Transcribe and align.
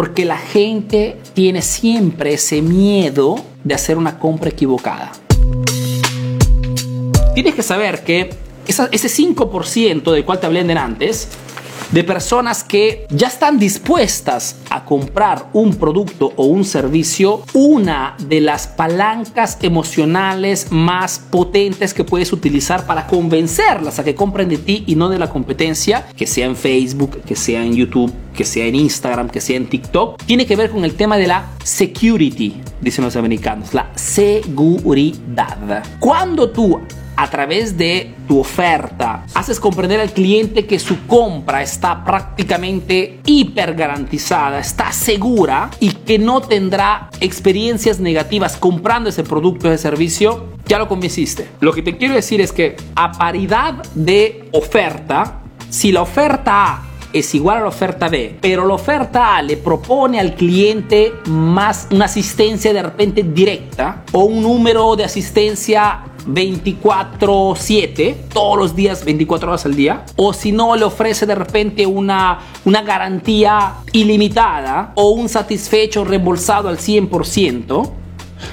Porque 0.00 0.24
la 0.24 0.38
gente 0.38 1.18
tiene 1.34 1.60
siempre 1.60 2.32
ese 2.32 2.62
miedo 2.62 3.34
de 3.64 3.74
hacer 3.74 3.98
una 3.98 4.18
compra 4.18 4.48
equivocada. 4.48 5.12
Tienes 7.34 7.54
que 7.54 7.62
saber 7.62 8.02
que 8.02 8.30
ese 8.66 9.08
5% 9.08 10.10
del 10.10 10.24
cual 10.24 10.40
te 10.40 10.46
hablé 10.46 10.60
antes 10.72 11.28
de 11.92 12.04
personas 12.04 12.62
que 12.62 13.06
ya 13.10 13.26
están 13.26 13.58
dispuestas 13.58 14.56
a 14.70 14.84
comprar 14.84 15.48
un 15.52 15.74
producto 15.74 16.32
o 16.36 16.44
un 16.44 16.64
servicio, 16.64 17.42
una 17.52 18.16
de 18.18 18.40
las 18.40 18.66
palancas 18.68 19.58
emocionales 19.62 20.68
más 20.70 21.18
potentes 21.18 21.94
que 21.94 22.04
puedes 22.04 22.32
utilizar 22.32 22.86
para 22.86 23.06
convencerlas 23.06 23.98
a 23.98 24.04
que 24.04 24.14
compren 24.14 24.48
de 24.48 24.58
ti 24.58 24.84
y 24.86 24.94
no 24.94 25.08
de 25.08 25.18
la 25.18 25.30
competencia, 25.30 26.06
que 26.16 26.26
sea 26.26 26.46
en 26.46 26.56
Facebook, 26.56 27.22
que 27.22 27.36
sea 27.36 27.64
en 27.64 27.74
YouTube, 27.74 28.12
que 28.34 28.44
sea 28.44 28.66
en 28.66 28.76
Instagram, 28.76 29.28
que 29.28 29.40
sea 29.40 29.56
en 29.56 29.68
TikTok, 29.68 30.22
tiene 30.24 30.46
que 30.46 30.56
ver 30.56 30.70
con 30.70 30.84
el 30.84 30.94
tema 30.94 31.16
de 31.16 31.26
la 31.26 31.50
security, 31.64 32.60
dicen 32.80 33.04
los 33.04 33.16
americanos, 33.16 33.74
la 33.74 33.90
seguridad. 33.96 35.82
Cuando 35.98 36.50
tú 36.50 36.80
a 37.20 37.28
través 37.28 37.76
de 37.76 38.14
tu 38.26 38.40
oferta 38.40 39.26
haces 39.34 39.60
comprender 39.60 40.00
al 40.00 40.10
cliente 40.10 40.64
que 40.64 40.78
su 40.78 41.06
compra 41.06 41.62
está 41.62 42.02
prácticamente 42.02 43.20
hiper 43.26 43.74
garantizada, 43.74 44.58
está 44.58 44.90
segura 44.90 45.70
y 45.80 45.90
que 45.90 46.18
no 46.18 46.40
tendrá 46.40 47.10
experiencias 47.20 48.00
negativas 48.00 48.56
comprando 48.56 49.10
ese 49.10 49.22
producto 49.22 49.68
o 49.68 49.70
ese 49.70 49.82
servicio, 49.82 50.46
ya 50.66 50.78
lo 50.78 50.88
convenciste. 50.88 51.46
Lo 51.60 51.74
que 51.74 51.82
te 51.82 51.98
quiero 51.98 52.14
decir 52.14 52.40
es 52.40 52.52
que 52.52 52.76
a 52.94 53.12
paridad 53.12 53.74
de 53.94 54.48
oferta, 54.52 55.42
si 55.68 55.92
la 55.92 56.00
oferta 56.00 56.64
A 56.64 56.90
es 57.12 57.34
igual 57.34 57.58
a 57.58 57.60
la 57.62 57.68
oferta 57.68 58.08
B, 58.08 58.38
pero 58.40 58.66
la 58.66 58.74
oferta 58.74 59.36
A 59.36 59.42
le 59.42 59.56
propone 59.56 60.20
al 60.20 60.34
cliente 60.34 61.12
más 61.26 61.88
una 61.90 62.04
asistencia 62.04 62.72
de 62.72 62.82
repente 62.82 63.22
directa 63.22 64.04
o 64.12 64.24
un 64.24 64.42
número 64.42 64.94
de 64.96 65.04
asistencia 65.04 66.04
24/7, 66.26 68.16
todos 68.32 68.58
los 68.58 68.76
días, 68.76 69.04
24 69.04 69.48
horas 69.48 69.66
al 69.66 69.74
día, 69.74 70.04
o 70.16 70.32
si 70.32 70.52
no 70.52 70.76
le 70.76 70.84
ofrece 70.84 71.26
de 71.26 71.34
repente 71.34 71.86
una, 71.86 72.38
una 72.64 72.82
garantía 72.82 73.74
ilimitada 73.92 74.92
o 74.94 75.10
un 75.10 75.28
satisfecho 75.28 76.04
reembolsado 76.04 76.68
al 76.68 76.78
100%, 76.78 77.90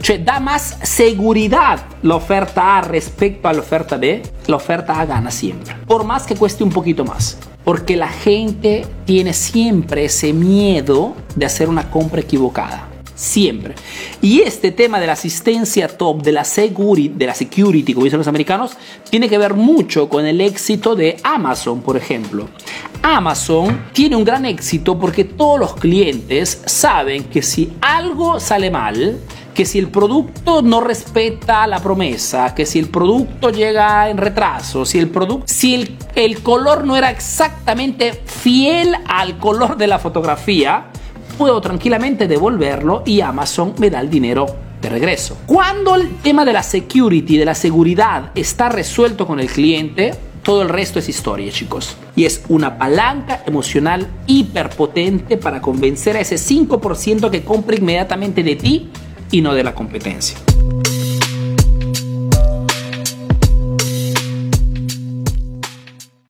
cioè 0.00 0.18
da 0.18 0.40
más 0.40 0.78
seguridad 0.82 1.80
la 2.02 2.16
oferta 2.16 2.78
A 2.78 2.80
respecto 2.80 3.48
a 3.48 3.52
la 3.52 3.60
oferta 3.60 3.96
B, 3.96 4.22
la 4.46 4.56
oferta 4.56 5.00
A 5.00 5.06
gana 5.06 5.30
siempre, 5.30 5.74
por 5.86 6.04
más 6.04 6.26
que 6.26 6.34
cueste 6.34 6.64
un 6.64 6.70
poquito 6.70 7.04
más. 7.04 7.38
Porque 7.64 7.96
la 7.96 8.08
gente 8.08 8.86
tiene 9.06 9.32
siempre 9.32 10.04
ese 10.04 10.32
miedo 10.32 11.14
de 11.34 11.46
hacer 11.46 11.68
una 11.68 11.90
compra 11.90 12.20
equivocada 12.20 12.86
siempre. 13.16 13.74
Y 14.22 14.42
este 14.42 14.70
tema 14.70 15.00
de 15.00 15.08
la 15.08 15.14
asistencia 15.14 15.88
top, 15.88 16.22
de 16.22 16.30
la, 16.30 16.44
security, 16.44 17.08
de 17.08 17.26
la 17.26 17.34
security, 17.34 17.94
como 17.94 18.04
dicen 18.04 18.18
los 18.18 18.28
americanos, 18.28 18.76
tiene 19.10 19.28
que 19.28 19.38
ver 19.38 19.54
mucho 19.54 20.08
con 20.08 20.24
el 20.24 20.40
éxito 20.40 20.94
de 20.94 21.16
Amazon, 21.24 21.80
por 21.80 21.96
ejemplo. 21.96 22.48
Amazon 23.02 23.86
tiene 23.92 24.16
un 24.16 24.24
gran 24.24 24.44
éxito 24.44 24.98
porque 24.98 25.24
todos 25.24 25.58
los 25.58 25.74
clientes 25.74 26.62
saben 26.66 27.24
que 27.24 27.42
si 27.42 27.72
algo 27.80 28.38
sale 28.38 28.70
mal, 28.70 29.18
que 29.54 29.64
si 29.64 29.78
el 29.78 29.88
producto 29.88 30.60
no 30.60 30.82
respeta 30.82 31.66
la 31.66 31.80
promesa, 31.80 32.54
que 32.54 32.66
si 32.66 32.78
el 32.78 32.88
producto 32.88 33.50
llega 33.50 34.10
en 34.10 34.18
retraso, 34.18 34.84
si 34.84 34.98
el 34.98 35.08
producto, 35.08 35.46
si 35.46 35.74
el, 35.74 35.96
el 36.14 36.42
color 36.42 36.84
no 36.84 36.94
era 36.94 37.10
exactamente 37.10 38.12
fiel 38.12 38.94
al 39.08 39.38
color 39.38 39.78
de 39.78 39.86
la 39.86 39.98
fotografía, 39.98 40.90
puedo 41.36 41.60
tranquilamente 41.60 42.28
devolverlo 42.28 43.02
y 43.06 43.20
Amazon 43.20 43.74
me 43.78 43.90
da 43.90 44.00
el 44.00 44.10
dinero 44.10 44.46
de 44.80 44.88
regreso. 44.88 45.38
Cuando 45.46 45.94
el 45.94 46.16
tema 46.16 46.44
de 46.44 46.52
la 46.52 46.62
security, 46.62 47.36
de 47.38 47.44
la 47.44 47.54
seguridad, 47.54 48.30
está 48.34 48.68
resuelto 48.68 49.26
con 49.26 49.40
el 49.40 49.48
cliente, 49.48 50.14
todo 50.42 50.62
el 50.62 50.68
resto 50.68 50.98
es 50.98 51.08
historia, 51.08 51.50
chicos. 51.50 51.96
Y 52.14 52.24
es 52.24 52.42
una 52.48 52.78
palanca 52.78 53.42
emocional 53.46 54.06
hiperpotente 54.26 55.36
para 55.36 55.60
convencer 55.60 56.16
a 56.16 56.20
ese 56.20 56.36
5% 56.36 57.30
que 57.30 57.42
compra 57.42 57.76
inmediatamente 57.76 58.42
de 58.42 58.56
ti 58.56 58.90
y 59.30 59.40
no 59.40 59.54
de 59.54 59.64
la 59.64 59.74
competencia. 59.74 60.38